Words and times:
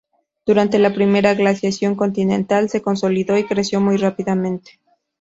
Durante 0.47 0.79
la 0.79 0.95
primera 0.95 1.35
glaciación 1.35 1.93
continental 1.93 2.69
se 2.69 2.81
consolidó 2.81 3.37
y 3.37 3.43
creció 3.45 3.79
muy 3.79 3.97
rápidamente. 3.97 4.79